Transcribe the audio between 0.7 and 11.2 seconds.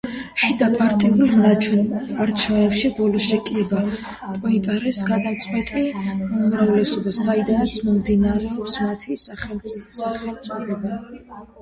პარტიულ არჩევნებში ბოლშევიკებმა მოიპოვეს გადამწყვეტი უმრავლესობა საიდანაც მომდინარეობს მათი სახელწოდება.